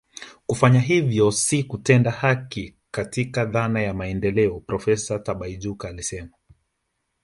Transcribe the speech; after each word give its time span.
Kufanya 0.45 0.79
hivyo 0.79 1.31
si 1.31 1.63
kutenda 1.63 2.11
haki 2.11 2.75
katika 2.91 3.45
dhana 3.45 3.81
ya 3.81 3.93
maendeleo 3.93 4.59
Profesa 4.59 5.19
Tibaijuka 5.19 5.89
alisema 5.89 6.31